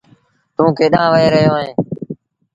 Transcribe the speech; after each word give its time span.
توٚنٚ 0.55 0.75
ڪيڏآݩهݩ 0.77 1.11
وهي 1.13 1.27
رهيو 1.33 1.53
اهينٚ؟ 1.59 1.77